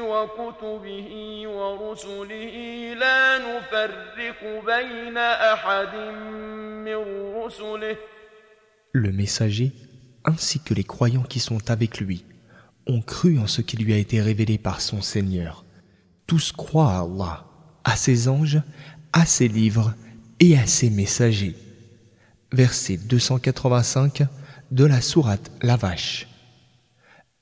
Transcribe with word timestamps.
وكتبه 0.00 1.12
ورسله 1.48 2.54
لا 2.94 3.38
نفرق 3.38 4.40
بين 4.66 5.16
أحد 5.18 5.94
من 6.84 7.00
رسله 7.36 7.96
Le 8.92 9.12
messager, 9.12 9.72
ainsi 10.24 10.58
que 10.58 10.74
les 10.74 10.84
croyants 10.84 11.22
qui 11.22 11.38
sont 11.38 11.70
avec 11.70 12.00
lui, 12.00 12.24
ont 12.86 13.00
cru 13.00 13.38
en 13.38 13.46
ce 13.46 13.60
qui 13.62 13.76
lui 13.76 13.92
a 13.92 13.96
été 13.96 14.20
révélé 14.20 14.58
par 14.58 14.80
son 14.80 15.00
Seigneur. 15.00 15.64
Tous 16.26 16.50
croient 16.52 16.92
à 16.92 17.00
Allah, 17.02 17.44
à 17.84 17.94
ses 17.94 18.28
anges, 18.28 18.60
à 19.12 19.26
ses 19.26 19.48
livres 19.48 19.94
et 20.40 20.58
à 20.58 20.66
ses 20.66 20.90
messagers. 20.90 21.54
Verset 22.52 22.96
285 22.96 24.24
de 24.72 24.84
la 24.84 25.00
sourate 25.00 25.52
La 25.62 25.76
Vache. 25.76 26.26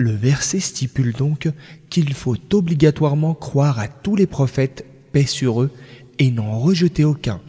Le 0.00 0.12
verset 0.12 0.60
stipule 0.60 1.12
donc 1.12 1.50
qu'il 1.90 2.14
faut 2.14 2.38
obligatoirement 2.54 3.34
croire 3.34 3.78
à 3.78 3.86
tous 3.86 4.16
les 4.16 4.26
prophètes, 4.26 4.86
paix 5.12 5.26
sur 5.26 5.60
eux, 5.60 5.70
et 6.18 6.30
n'en 6.30 6.58
rejeter 6.58 7.04
aucun. 7.04 7.42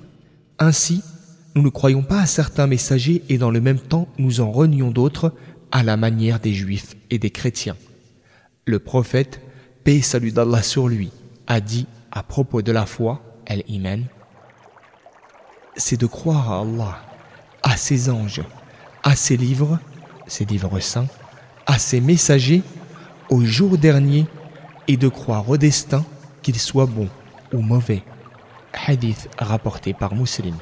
Ainsi, 0.59 1.01
nous 1.55 1.61
ne 1.61 1.69
croyons 1.69 2.03
pas 2.03 2.19
à 2.19 2.25
certains 2.25 2.67
messagers 2.67 3.23
et 3.29 3.37
dans 3.37 3.51
le 3.51 3.61
même 3.61 3.79
temps 3.79 4.09
nous 4.17 4.41
en 4.41 4.51
renions 4.51 4.91
d'autres 4.91 5.33
à 5.71 5.81
la 5.81 5.95
manière 5.95 6.41
des 6.41 6.53
juifs 6.53 6.97
et 7.09 7.19
des 7.19 7.29
chrétiens. 7.29 7.77
Le 8.65 8.79
prophète, 8.79 9.39
paix 9.85 9.95
et 9.95 10.01
salut 10.01 10.33
d'Allah 10.33 10.61
sur 10.61 10.89
lui, 10.89 11.09
a 11.47 11.61
dit 11.61 11.87
à 12.11 12.21
propos 12.21 12.61
de 12.61 12.73
la 12.73 12.85
foi, 12.85 13.21
Al-Iman, 13.47 14.03
c'est 15.77 15.97
de 15.97 16.05
croire 16.05 16.51
à 16.51 16.59
Allah, 16.63 17.01
à 17.63 17.77
ses 17.77 18.09
anges, 18.09 18.41
à 19.03 19.15
ses 19.15 19.37
livres, 19.37 19.79
ses 20.27 20.43
livres 20.43 20.81
saints, 20.81 21.07
à 21.71 21.79
ses 21.79 22.01
messagers, 22.01 22.63
au 23.29 23.45
jour 23.45 23.77
dernier, 23.77 24.25
et 24.89 24.97
de 24.97 25.07
croire 25.07 25.49
au 25.49 25.55
destin, 25.55 26.03
qu'il 26.41 26.59
soit 26.59 26.85
bon 26.85 27.07
ou 27.53 27.61
mauvais. 27.61 28.03
Hadith 28.73 29.29
rapporté 29.37 29.93
par 29.93 30.13
Muslim. 30.13 30.55